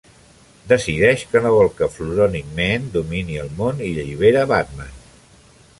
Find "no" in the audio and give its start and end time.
1.43-1.51